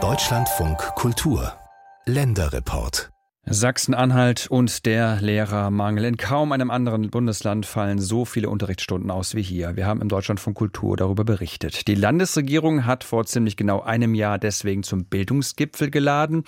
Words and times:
Deutschlandfunk 0.00 0.78
Kultur 0.94 1.52
Länderreport 2.06 3.10
Sachsen-Anhalt 3.44 4.46
und 4.46 4.86
der 4.86 5.20
Lehrermangel. 5.20 6.04
In 6.04 6.16
kaum 6.16 6.52
einem 6.52 6.70
anderen 6.70 7.10
Bundesland 7.10 7.66
fallen 7.66 7.98
so 7.98 8.24
viele 8.24 8.50
Unterrichtsstunden 8.50 9.10
aus 9.10 9.34
wie 9.34 9.42
hier. 9.42 9.74
Wir 9.74 9.86
haben 9.86 10.00
im 10.00 10.08
Deutschlandfunk 10.08 10.56
Kultur 10.56 10.96
darüber 10.96 11.24
berichtet. 11.24 11.88
Die 11.88 11.96
Landesregierung 11.96 12.86
hat 12.86 13.02
vor 13.02 13.26
ziemlich 13.26 13.56
genau 13.56 13.80
einem 13.80 14.14
Jahr 14.14 14.38
deswegen 14.38 14.84
zum 14.84 15.06
Bildungsgipfel 15.06 15.90
geladen. 15.90 16.44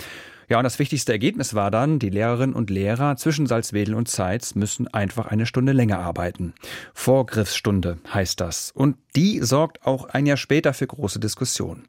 Ja, 0.51 0.59
und 0.59 0.65
das 0.65 0.81
wichtigste 0.81 1.13
Ergebnis 1.13 1.55
war 1.55 1.71
dann, 1.71 2.01
die 2.01 2.11
Lehrerinnen 2.11 2.57
und 2.57 2.71
Lehrer 2.71 3.15
zwischen 3.15 3.47
Salzwedel 3.47 3.95
und 3.95 4.09
Zeitz 4.09 4.57
müssen 4.57 4.89
einfach 4.89 5.29
eine 5.29 5.47
Stunde 5.47 5.71
länger 5.71 6.01
arbeiten. 6.01 6.55
Vorgriffsstunde 6.93 7.99
heißt 8.13 8.41
das. 8.41 8.73
Und 8.75 8.97
die 9.15 9.39
sorgt 9.43 9.87
auch 9.87 10.07
ein 10.07 10.27
Jahr 10.27 10.37
später 10.37 10.75
für 10.75 10.89
große 10.89 11.21
Diskussionen. 11.21 11.85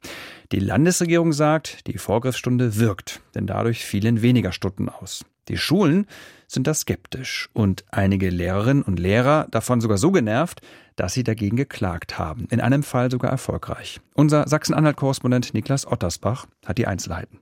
Die 0.52 0.60
Landesregierung 0.60 1.32
sagt, 1.32 1.88
die 1.88 1.98
Vorgriffsstunde 1.98 2.78
wirkt, 2.78 3.20
denn 3.34 3.48
dadurch 3.48 3.84
fielen 3.84 4.22
weniger 4.22 4.52
Stunden 4.52 4.88
aus. 4.88 5.24
Die 5.48 5.56
Schulen 5.56 6.06
sind 6.46 6.68
da 6.68 6.74
skeptisch 6.74 7.50
und 7.54 7.84
einige 7.90 8.30
Lehrerinnen 8.30 8.84
und 8.84 9.00
Lehrer 9.00 9.48
davon 9.50 9.80
sogar 9.80 9.98
so 9.98 10.12
genervt, 10.12 10.60
dass 10.94 11.14
sie 11.14 11.24
dagegen 11.24 11.56
geklagt 11.56 12.16
haben. 12.16 12.46
In 12.48 12.60
einem 12.60 12.84
Fall 12.84 13.10
sogar 13.10 13.32
erfolgreich. 13.32 14.00
Unser 14.14 14.46
Sachsen-Anhalt-Korrespondent 14.46 15.52
Niklas 15.52 15.84
Ottersbach 15.84 16.46
hat 16.64 16.78
die 16.78 16.86
Einzelheiten. 16.86 17.40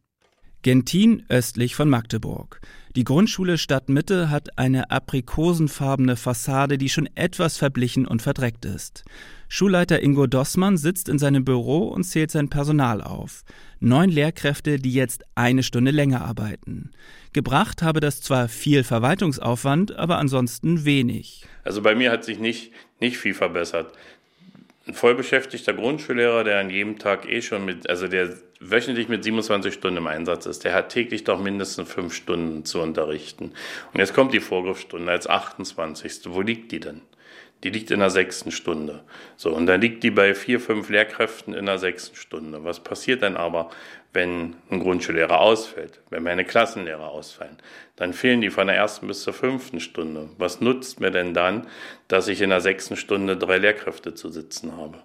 Gentin 0.63 1.25
östlich 1.31 1.75
von 1.75 1.89
Magdeburg. 1.89 2.61
Die 2.95 3.05
Grundschule 3.05 3.57
Stadtmitte 3.57 4.29
hat 4.29 4.59
eine 4.59 4.91
aprikosenfarbene 4.91 6.17
Fassade, 6.17 6.77
die 6.77 6.91
schon 6.91 7.09
etwas 7.15 7.57
verblichen 7.57 8.07
und 8.07 8.21
verdreckt 8.21 8.67
ist. 8.67 9.05
Schulleiter 9.49 10.03
Ingo 10.03 10.27
Dossmann 10.27 10.77
sitzt 10.77 11.09
in 11.09 11.19
seinem 11.19 11.47
Büro 11.47 11.89
und 11.89 12.05
zählt 12.05 12.31
sein 12.31 12.51
Personal 12.51 13.01
auf. 13.01 13.43
Neun 13.79 14.11
Lehrkräfte, 14.11 14.79
die 14.79 14.93
jetzt 14.93 15.25
eine 15.35 15.63
Stunde 15.63 15.93
länger 15.93 16.21
arbeiten. 16.21 16.91
Gebracht 17.33 17.83
habe 17.83 18.01
das 18.01 18.21
zwar 18.21 18.49
viel 18.49 18.85
Verwaltungsaufwand, 18.85 19.97
aber 19.97 20.19
ansonsten 20.19 20.85
wenig. 20.85 21.47
Also 21.65 21.81
bei 21.81 21.95
mir 21.95 22.11
hat 22.11 22.25
sich 22.25 22.39
nicht, 22.39 22.73
nicht 23.01 23.17
viel 23.17 23.35
verbessert 23.35 23.95
ein 24.91 24.95
vollbeschäftigter 24.95 25.73
Grundschullehrer, 25.73 26.45
der 26.45 26.59
an 26.59 26.71
jedem 26.71 26.99
Tag 26.99 27.29
eh 27.29 27.43
schon 27.43 27.65
mit, 27.65 27.89
also 27.89 28.09
der 28.09 28.37
wöchentlich 28.61 29.09
mit 29.09 29.25
27 29.25 29.73
Stunden 29.73 29.97
im 29.97 30.07
Einsatz 30.07 30.47
ist, 30.47 30.65
der 30.65 30.75
hat 30.75 30.91
täglich 30.91 31.25
doch 31.25 31.41
mindestens 31.41 31.91
fünf 31.91 32.15
Stunden 32.15 32.65
zu 32.65 32.81
unterrichten. 32.81 33.53
Und 33.93 33.99
jetzt 33.99 34.15
kommt 34.15 34.35
die 34.35 34.41
Vorgriffsstunde 34.41 35.11
als 35.11 35.27
28. 35.27 36.21
Wo 36.27 36.43
liegt 36.43 36.71
die 36.71 36.81
denn? 36.81 37.01
Die 37.65 37.71
liegt 37.71 37.91
in 37.91 38.01
der 38.01 38.11
sechsten 38.11 38.53
Stunde. 38.53 39.03
So, 39.37 39.55
und 39.55 39.67
dann 39.67 39.81
liegt 39.81 40.03
die 40.03 40.11
bei 40.11 40.35
vier, 40.35 40.61
fünf 40.61 40.89
Lehrkräften 40.89 41.53
in 41.53 41.67
der 41.67 41.79
sechsten 41.79 42.17
Stunde. 42.17 42.65
Was 42.65 42.81
passiert 42.81 43.23
dann 43.23 43.37
aber, 43.37 43.71
wenn 44.15 44.57
ein 44.71 44.81
Grundschullehrer 44.81 45.41
ausfällt, 45.41 46.01
wenn 46.09 46.23
meine 46.23 46.45
Klassenlehrer 46.45 47.11
ausfallen? 47.11 47.59
Dann 47.97 48.15
fehlen 48.15 48.41
die 48.41 48.51
von 48.51 48.67
der 48.67 48.77
ersten 48.77 49.07
bis 49.09 49.23
zur 49.23 49.35
fünften 49.35 49.81
Stunde. 49.81 50.31
Was 50.39 50.63
nutzt 50.63 51.01
mir 51.01 51.11
denn 51.11 51.35
dann, 51.35 51.67
dass 52.09 52.29
ich 52.29 52.41
in 52.41 52.51
der 52.51 52.63
sechsten 52.63 52.97
Stunde 52.97 53.37
drei 53.37 53.59
Lehrkräfte 53.59 54.15
zu 54.15 54.31
sitzen 54.31 54.77
habe? 54.79 54.99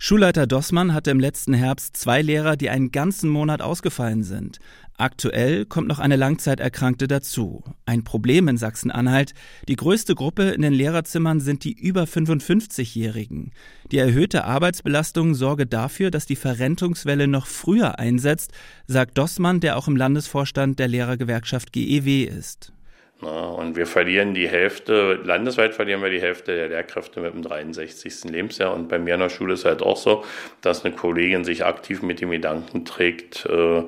Schulleiter 0.00 0.46
Dossmann 0.46 0.94
hatte 0.94 1.10
im 1.10 1.18
letzten 1.18 1.54
Herbst 1.54 1.96
zwei 1.96 2.22
Lehrer, 2.22 2.56
die 2.56 2.70
einen 2.70 2.92
ganzen 2.92 3.28
Monat 3.28 3.60
ausgefallen 3.60 4.22
sind. 4.22 4.60
Aktuell 4.96 5.66
kommt 5.66 5.88
noch 5.88 5.98
eine 5.98 6.14
Langzeiterkrankte 6.14 7.08
dazu. 7.08 7.64
Ein 7.84 8.04
Problem 8.04 8.46
in 8.46 8.56
Sachsen-Anhalt. 8.56 9.34
Die 9.66 9.74
größte 9.74 10.14
Gruppe 10.14 10.50
in 10.50 10.62
den 10.62 10.72
Lehrerzimmern 10.72 11.40
sind 11.40 11.64
die 11.64 11.72
über 11.72 12.04
55-Jährigen. 12.04 13.50
Die 13.90 13.98
erhöhte 13.98 14.44
Arbeitsbelastung 14.44 15.34
sorge 15.34 15.66
dafür, 15.66 16.12
dass 16.12 16.26
die 16.26 16.36
Verrentungswelle 16.36 17.26
noch 17.26 17.48
früher 17.48 17.98
einsetzt, 17.98 18.52
sagt 18.86 19.18
Dossmann, 19.18 19.58
der 19.58 19.76
auch 19.76 19.88
im 19.88 19.96
Landesvorstand 19.96 20.78
der 20.78 20.86
Lehrergewerkschaft 20.86 21.72
GEW 21.72 22.22
ist. 22.22 22.72
Na, 23.20 23.48
und 23.48 23.74
wir 23.76 23.86
verlieren 23.86 24.32
die 24.32 24.48
Hälfte, 24.48 25.14
landesweit 25.24 25.74
verlieren 25.74 26.02
wir 26.02 26.10
die 26.10 26.20
Hälfte 26.20 26.54
der 26.54 26.68
Lehrkräfte 26.68 27.20
mit 27.20 27.34
dem 27.34 27.42
63. 27.42 28.24
Lebensjahr. 28.24 28.72
Und 28.74 28.88
bei 28.88 28.98
mir 28.98 29.14
in 29.14 29.20
der 29.20 29.28
Schule 29.28 29.54
ist 29.54 29.64
halt 29.64 29.82
auch 29.82 29.96
so, 29.96 30.24
dass 30.60 30.84
eine 30.84 30.94
Kollegin 30.94 31.44
sich 31.44 31.64
aktiv 31.64 32.02
mit 32.02 32.20
dem 32.20 32.30
Gedanken 32.30 32.84
trägt, 32.84 33.44
äh, 33.46 33.82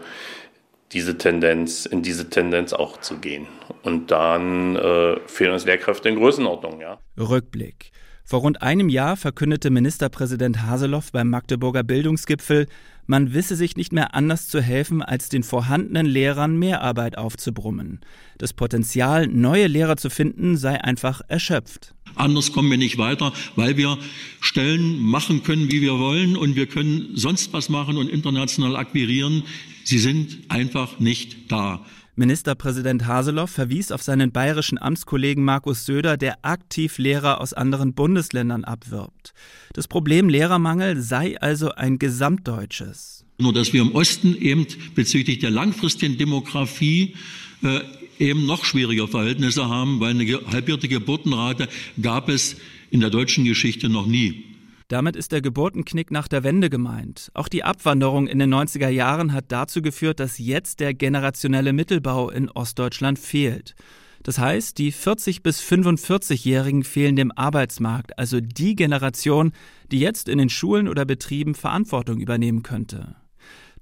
diese 0.93 1.17
Tendenz, 1.17 1.87
in 1.87 2.03
diese 2.03 2.29
Tendenz 2.29 2.73
auch 2.73 2.97
zu 3.01 3.19
gehen. 3.19 3.47
Und 3.83 4.11
dann 4.11 4.75
äh, 4.75 5.21
fehlen 5.27 5.53
uns 5.53 5.65
Lehrkräfte 5.65 6.09
in 6.09 6.17
Größenordnung, 6.17 6.81
ja. 6.81 6.99
Rückblick. 7.17 7.93
Vor 8.25 8.41
rund 8.41 8.63
einem 8.63 8.89
Jahr 8.89 9.17
verkündete 9.17 9.71
Ministerpräsident 9.71 10.63
Haseloff 10.63 11.13
beim 11.13 11.31
Magdeburger 11.31 11.83
Bildungsgipfel, 11.83 12.67
man 13.11 13.35
wisse 13.35 13.57
sich 13.57 13.77
nicht 13.77 13.93
mehr 13.93 14.15
anders 14.15 14.47
zu 14.47 14.63
helfen, 14.63 15.03
als 15.03 15.29
den 15.29 15.43
vorhandenen 15.43 16.07
Lehrern 16.07 16.57
Mehrarbeit 16.57 17.19
aufzubrummen. 17.19 17.99
Das 18.39 18.53
Potenzial, 18.53 19.27
neue 19.27 19.67
Lehrer 19.67 19.97
zu 19.97 20.11
finden, 20.11 20.57
sei 20.57 20.81
einfach 20.81 21.21
erschöpft. 21.27 21.93
Anders 22.15 22.53
kommen 22.53 22.71
wir 22.71 22.79
nicht 22.79 22.99
weiter, 22.99 23.33
weil 23.57 23.77
wir 23.77 23.99
Stellen 24.41 25.01
machen 25.01 25.43
können, 25.43 25.73
wie 25.73 25.81
wir 25.81 25.99
wollen 25.99 26.37
und 26.37 26.55
wir 26.55 26.67
können 26.67 27.11
sonst 27.15 27.53
was 27.53 27.69
machen 27.69 27.97
und 27.97 28.09
international 28.09 28.77
akquirieren. 28.77 29.43
Sie 29.83 29.99
sind 29.99 30.39
einfach 30.49 31.01
nicht 31.01 31.51
da. 31.51 31.85
Ministerpräsident 32.21 33.07
Haseloff 33.07 33.51
verwies 33.51 33.91
auf 33.91 34.03
seinen 34.03 34.31
bayerischen 34.31 34.77
Amtskollegen 34.77 35.43
Markus 35.43 35.87
Söder, 35.87 36.19
der 36.19 36.45
aktiv 36.45 36.99
Lehrer 36.99 37.41
aus 37.41 37.55
anderen 37.55 37.95
Bundesländern 37.95 38.65
abwirbt. 38.65 39.33
Das 39.73 39.89
Problem 39.89 40.29
Lehrermangel 40.29 41.01
sei 41.01 41.41
also 41.41 41.71
ein 41.73 41.99
gesamtdeutsches. 41.99 43.25
Nur 43.39 43.55
dass 43.55 43.73
wir 43.73 43.81
im 43.81 43.95
Osten 43.95 44.37
eben 44.37 44.67
bezüglich 44.95 45.39
der 45.39 45.51
langfristigen 45.51 46.19
Demografie 46.19 47.15
äh, 47.63 47.81
eben 48.19 48.45
noch 48.45 48.67
schwieriger 48.67 49.09
Verhältnisse 49.09 49.71
haben, 49.71 49.99
weil 50.01 50.11
eine 50.11 50.41
halbierte 50.53 50.89
Geburtenrate 50.89 51.69
gab 52.03 52.29
es 52.29 52.57
in 52.91 53.01
der 53.01 53.09
deutschen 53.09 53.47
Geschichte 53.47 53.89
noch 53.89 54.07
nie. 54.07 54.50
Damit 54.91 55.15
ist 55.15 55.31
der 55.31 55.41
Geburtenknick 55.41 56.11
nach 56.11 56.27
der 56.27 56.43
Wende 56.43 56.69
gemeint. 56.69 57.31
Auch 57.33 57.47
die 57.47 57.63
Abwanderung 57.63 58.27
in 58.27 58.41
den 58.41 58.53
90er 58.53 58.89
Jahren 58.89 59.33
hat 59.33 59.45
dazu 59.47 59.83
geführt, 59.83 60.19
dass 60.19 60.39
jetzt 60.39 60.81
der 60.81 60.95
generationelle 60.95 61.73
Mittelbau 61.73 62.29
in 62.29 62.51
Ostdeutschland 62.51 63.17
fehlt. 63.17 63.77
Das 64.25 64.41
heißt, 64.41 64.79
die 64.79 64.91
40 64.91 65.45
bis 65.45 65.63
45-Jährigen 65.63 66.83
fehlen 66.83 67.15
dem 67.15 67.31
Arbeitsmarkt, 67.31 68.19
also 68.19 68.41
die 68.41 68.75
Generation, 68.75 69.53
die 69.93 70.01
jetzt 70.01 70.29
in 70.29 70.39
den 70.39 70.49
Schulen 70.49 70.89
oder 70.89 71.05
Betrieben 71.05 71.55
Verantwortung 71.55 72.19
übernehmen 72.19 72.65
könnte. 72.65 73.15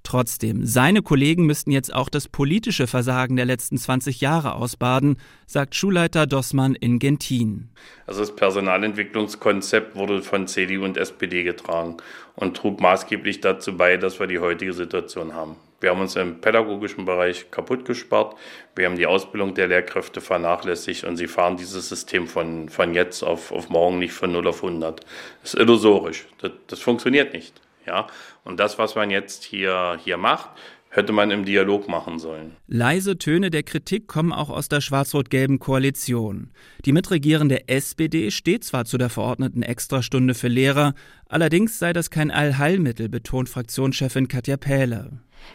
Trotzdem, 0.09 0.65
seine 0.65 1.03
Kollegen 1.03 1.45
müssten 1.45 1.71
jetzt 1.71 1.93
auch 1.93 2.09
das 2.09 2.29
politische 2.29 2.87
Versagen 2.87 3.37
der 3.37 3.45
letzten 3.45 3.77
20 3.77 4.23
Jahre 4.23 4.55
ausbaden, 4.55 5.19
sagt 5.45 5.75
Schulleiter 5.75 6.27
Dossmann 6.27 6.75
in 6.75 6.99
Gentin. 6.99 7.69
Also 8.07 8.21
das 8.21 8.35
Personalentwicklungskonzept 8.35 9.97
wurde 9.97 10.23
von 10.23 10.47
CDU 10.47 10.87
und 10.87 10.97
SPD 10.97 11.43
getragen 11.43 11.99
und 12.37 12.57
trug 12.57 12.81
maßgeblich 12.81 13.43
dazu 13.43 13.77
bei, 13.77 13.99
dass 13.99 14.19
wir 14.19 14.27
die 14.27 14.39
heutige 14.39 14.73
Situation 14.73 15.35
haben. 15.35 15.57
Wir 15.83 15.91
haben 15.91 16.01
uns 16.01 16.17
im 16.17 16.41
pädagogischen 16.41 17.05
Bereich 17.05 17.51
kaputt 17.51 17.85
gespart. 17.85 18.35
Wir 18.77 18.87
haben 18.87 18.97
die 18.97 19.07
Ausbildung 19.07 19.53
der 19.53 19.69
Lehrkräfte 19.69 20.23
vernachlässigt 20.23 21.05
und 21.05 21.19
sie 21.19 21.27
fahren 21.27 21.59
dieses 21.59 21.87
System 21.91 22.29
von, 22.29 22.71
von 22.71 22.95
jetzt 22.95 23.23
auf, 23.23 23.53
auf 23.53 23.69
morgen 23.69 23.99
nicht 23.99 24.15
von 24.15 24.33
0 24.33 24.49
auf 24.49 24.65
100. 24.65 25.01
Das 25.43 25.53
ist 25.53 25.61
illusorisch. 25.61 26.25
Das, 26.39 26.53
das 26.67 26.81
funktioniert 26.81 27.35
nicht. 27.35 27.61
Ja? 27.89 28.07
Und 28.45 28.61
das, 28.61 28.79
was 28.79 28.95
man 28.95 29.11
jetzt 29.11 29.43
hier, 29.43 29.99
hier 30.03 30.17
macht, 30.17 30.51
hätte 30.91 31.13
man 31.13 31.31
im 31.31 31.45
Dialog 31.45 31.89
machen 31.89 32.19
sollen. 32.19 32.57
Leise 32.67 33.19
Töne 33.19 33.51
der 33.51 33.63
Kritik 33.63 34.07
kommen 34.09 34.33
auch 34.33 34.49
aus 34.49 34.69
der 34.69 34.81
schwarz-rot-gelben 34.81 35.59
Koalition. 35.59 36.51
Die 36.85 36.93
mitregierende 36.93 37.69
SPD 37.69 38.31
steht 38.31 38.65
zwar 38.65 38.85
zu 38.85 38.97
der 38.97 39.11
verordneten 39.11 39.63
Extrastunde 39.63 40.35
für 40.35 40.49
Lehrer, 40.49 40.95
allerdings 41.29 41.79
sei 41.79 41.93
das 41.93 42.11
kein 42.11 42.31
Allheilmittel, 42.31 43.09
betont 43.09 43.49
Fraktionschefin 43.49 44.29
Katja 44.29 44.57
Pähle. 44.57 45.11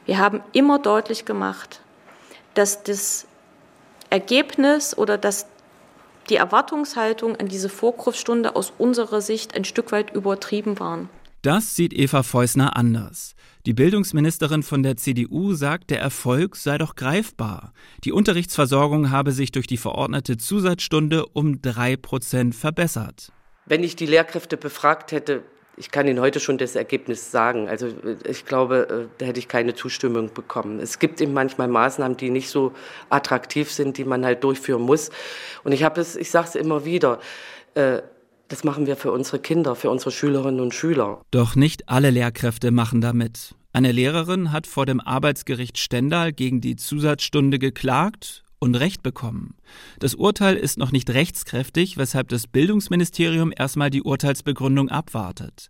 Wir 0.05 0.17
haben 0.17 0.41
immer 0.53 0.79
deutlich 0.79 1.25
gemacht, 1.25 1.81
dass 2.53 2.83
das 2.83 3.27
Ergebnis 4.09 4.95
oder 4.95 5.17
dass 5.17 5.47
die 6.29 6.35
Erwartungshaltung 6.35 7.35
an 7.35 7.47
diese 7.47 7.69
Vorgriffsstunde 7.69 8.55
aus 8.55 8.71
unserer 8.77 9.21
Sicht 9.21 9.55
ein 9.55 9.65
Stück 9.65 9.91
weit 9.91 10.13
übertrieben 10.13 10.79
waren. 10.79 11.09
Das 11.43 11.75
sieht 11.75 11.91
Eva 11.91 12.23
Feusner 12.23 12.77
anders. 12.77 13.35
Die 13.65 13.73
Bildungsministerin 13.73 14.63
von 14.63 14.81
der 14.81 14.95
CDU 14.95 15.51
sagt, 15.51 15.89
der 15.89 15.99
Erfolg 15.99 16.55
sei 16.55 16.77
doch 16.77 16.95
greifbar. 16.95 17.73
Die 18.05 18.13
Unterrichtsversorgung 18.13 19.11
habe 19.11 19.33
sich 19.33 19.51
durch 19.51 19.67
die 19.67 19.75
verordnete 19.75 20.37
Zusatzstunde 20.37 21.25
um 21.25 21.61
drei 21.61 21.97
Prozent 21.97 22.55
verbessert. 22.55 23.33
Wenn 23.65 23.83
ich 23.83 23.97
die 23.97 24.05
Lehrkräfte 24.05 24.55
befragt 24.55 25.11
hätte, 25.11 25.43
ich 25.75 25.91
kann 25.91 26.07
Ihnen 26.07 26.21
heute 26.21 26.39
schon 26.39 26.57
das 26.57 26.77
Ergebnis 26.77 27.31
sagen. 27.31 27.67
Also 27.67 27.89
ich 28.25 28.45
glaube, 28.45 29.09
äh, 29.11 29.17
da 29.17 29.25
hätte 29.25 29.39
ich 29.39 29.49
keine 29.49 29.75
Zustimmung 29.75 30.33
bekommen. 30.33 30.79
Es 30.79 30.97
gibt 30.97 31.19
eben 31.19 31.33
manchmal 31.33 31.67
Maßnahmen, 31.67 32.15
die 32.15 32.29
nicht 32.29 32.47
so 32.47 32.71
attraktiv 33.09 33.69
sind, 33.69 33.97
die 33.97 34.05
man 34.05 34.23
halt 34.23 34.45
durchführen 34.45 34.83
muss. 34.83 35.09
Und 35.65 35.73
ich 35.73 35.83
habe 35.83 35.99
es, 35.99 36.15
ich 36.15 36.31
sage 36.31 36.47
es 36.47 36.55
immer 36.55 36.85
wieder, 36.85 37.19
äh, 37.75 38.01
Das 38.53 38.63
machen 38.63 38.85
wir 38.85 38.97
für 38.97 39.11
unsere 39.11 39.39
Kinder, 39.39 39.75
für 39.75 39.89
unsere 39.89 40.11
Schülerinnen 40.11 40.59
und 40.59 40.75
Schüler. 40.75 41.23
Doch 41.31 41.55
nicht 41.55 41.89
alle 41.89 42.11
Lehrkräfte 42.11 42.69
machen 42.69 43.01
damit. 43.01 43.55
Eine 43.71 43.91
Lehrerin 43.91 44.51
hat 44.51 44.67
vor 44.67 44.85
dem 44.85 44.99
Arbeitsgericht 45.01 45.79
Stendal 45.79 46.33
gegen 46.33 46.61
die 46.61 46.75
Zusatzstunde 46.75 47.57
geklagt 47.57 48.43
und 48.59 48.75
Recht 48.75 49.01
bekommen. 49.01 49.55
Das 49.97 50.13
Urteil 50.13 50.55
ist 50.55 50.77
noch 50.77 50.91
nicht 50.91 51.09
rechtskräftig, 51.09 51.97
weshalb 51.97 52.29
das 52.29 52.45
Bildungsministerium 52.45 53.51
erstmal 53.57 53.89
die 53.89 54.03
Urteilsbegründung 54.03 54.89
abwartet. 54.89 55.69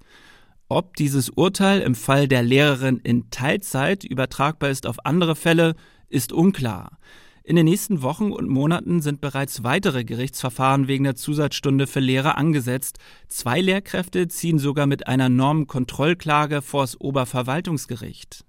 Ob 0.67 0.97
dieses 0.97 1.29
Urteil 1.29 1.79
im 1.79 1.95
Fall 1.95 2.27
der 2.27 2.43
Lehrerin 2.43 2.99
in 3.01 3.29
Teilzeit 3.29 4.03
übertragbar 4.03 4.71
ist 4.71 4.87
auf 4.87 5.05
andere 5.05 5.37
Fälle, 5.37 5.75
ist 6.09 6.33
unklar. 6.33 6.97
In 7.45 7.57
den 7.57 7.65
nächsten 7.65 8.01
Wochen 8.01 8.31
und 8.31 8.47
Monaten 8.47 9.01
sind 9.01 9.19
bereits 9.19 9.65
weitere 9.65 10.05
Gerichtsverfahren 10.05 10.87
wegen 10.87 11.03
der 11.03 11.15
Zusatzstunde 11.15 11.87
für 11.87 11.99
Lehrer 11.99 12.37
angesetzt. 12.37 12.99
Zwei 13.27 13.59
Lehrkräfte 13.59 14.29
ziehen 14.29 14.59
sogar 14.59 14.87
mit 14.87 15.07
einer 15.07 15.27
Normenkontrollklage 15.27 16.61
vors 16.61 16.99
Oberverwaltungsgericht. 16.99 18.45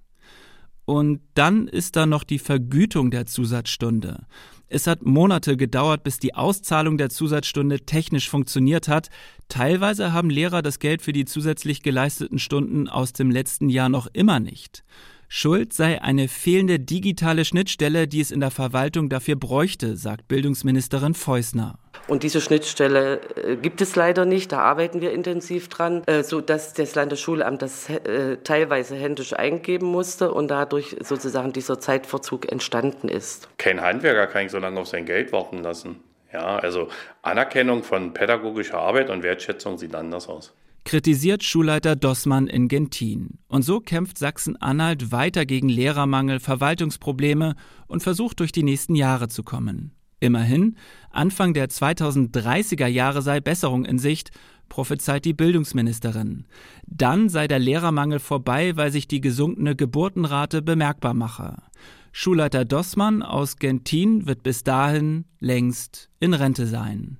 Und 0.85 1.23
dann 1.35 1.67
ist 1.67 1.97
da 1.97 2.07
noch 2.07 2.23
die 2.23 2.39
Vergütung 2.39 3.11
der 3.11 3.27
Zusatzstunde. 3.27 4.27
Es 4.69 4.87
hat 4.87 5.05
Monate 5.05 5.57
gedauert, 5.57 6.05
bis 6.05 6.21
die 6.21 6.35
Auszahlung 6.37 6.97
der 6.97 7.11
Zusatzstunde 7.11 7.81
technisch 7.81 8.31
funktioniert 8.31 8.87
hat. 8.87 9.09
Teilweise 9.49 10.13
haben 10.13 10.31
Lehrer 10.31 10.63
das 10.63 10.79
Geld 10.79 11.03
für 11.03 11.13
die 11.13 11.25
zusätzlich 11.25 11.83
geleisteten 11.83 12.39
Stunden 12.39 12.89
aus 12.89 13.13
dem 13.13 13.33
letzten 13.33 13.71
Jahr 13.71 13.89
noch 13.89 14.07
immer 14.13 14.39
nicht. 14.39 14.85
Schuld 15.37 15.73
sei 15.73 16.01
eine 16.01 16.29
fehlende 16.29 16.79
digitale 16.79 17.45
Schnittstelle, 17.45 18.07
die 18.07 18.21
es 18.21 18.31
in 18.31 18.39
der 18.39 18.53
Verwaltung 18.53 19.09
dafür 19.09 19.35
bräuchte, 19.35 19.97
sagt 19.97 20.29
Bildungsministerin 20.29 21.15
Feusner. 21.15 21.77
Und 22.07 22.23
diese 22.23 22.41
Schnittstelle 22.41 23.21
äh, 23.35 23.57
gibt 23.57 23.81
es 23.81 23.97
leider 23.97 24.27
nicht. 24.27 24.53
Da 24.53 24.61
arbeiten 24.61 25.01
wir 25.01 25.11
intensiv 25.11 25.69
dran, 25.69 26.05
äh, 26.07 26.23
so 26.23 26.41
dass 26.41 26.73
das 26.73 26.95
Landesschulamt 26.95 27.63
das 27.63 27.91
äh, 27.91 28.37
teilweise 28.45 28.95
händisch 28.95 29.33
eingeben 29.33 29.87
musste 29.87 30.33
und 30.33 30.53
dadurch 30.53 30.95
sozusagen 31.01 31.53
dieser 31.53 31.81
Zeitverzug 31.81 32.53
entstanden 32.53 33.09
ist. 33.09 33.49
Kein 33.59 33.81
Handwerker 33.81 34.29
kann 34.29 34.47
ich 34.47 34.53
so 34.53 34.59
lange 34.59 34.79
auf 34.79 34.87
sein 34.87 35.05
Geld 35.05 35.33
warten 35.33 35.65
lassen. 35.65 35.97
Ja, 36.33 36.59
also 36.59 36.87
Anerkennung 37.23 37.83
von 37.83 38.15
pädagogischer 38.15 38.79
Arbeit 38.79 39.11
und 39.11 39.25
Wertschätzung 39.25 39.79
sieht 39.79 39.97
anders 39.97 40.29
aus 40.29 40.55
kritisiert 40.85 41.43
Schulleiter 41.43 41.97
Dossmann 41.97 42.47
in 42.47 42.69
Gentin. 42.69 43.39
Und 43.49 43.63
so 43.63 43.81
kämpft 43.81 44.19
Sachsen-Anhalt 44.19 45.13
weiter 45.13 45.47
gegen 45.47 45.69
Lehrermangel, 45.69 46.41
Verwaltungsprobleme 46.41 47.55
und 47.87 48.03
versucht 48.03 48.41
durch 48.41 48.53
die 48.53 48.63
nächsten 48.63 48.95
Jahre 48.95 49.29
zu 49.29 49.43
kommen. 49.43 49.93
Immerhin, 50.21 50.77
Anfang 51.11 51.53
der 51.55 51.69
2030er 51.69 52.87
Jahre 52.87 53.23
sei 53.23 53.41
Besserung 53.41 53.85
in 53.85 53.99
Sicht, 53.99 54.31
prophezeit 54.69 55.25
die 55.25 55.35
Bildungsministerin. 55.35 56.47
Dann 56.87 57.29
sei 57.29 57.49
der 57.49 57.59
Lehrermangel 57.59 58.19
vorbei, 58.19 58.77
weil 58.77 58.91
sich 58.91 59.07
die 59.07 59.21
gesunkene 59.21 59.77
Geburtenrate 59.77 60.63
bemerkbar 60.63 61.15
mache. 61.15 61.57
Schulleiter 62.13 62.65
Dossmann 62.65 63.23
aus 63.23 63.57
Gentin 63.57 64.27
wird 64.27 64.43
bis 64.43 64.63
dahin 64.63 65.25
längst 65.41 66.11
in 66.21 66.33
Rente 66.33 66.67
sein. 66.67 67.19